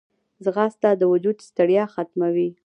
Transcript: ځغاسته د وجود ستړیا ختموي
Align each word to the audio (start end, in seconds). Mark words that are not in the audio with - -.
ځغاسته 0.43 0.89
د 1.01 1.03
وجود 1.11 1.37
ستړیا 1.49 1.83
ختموي 1.93 2.49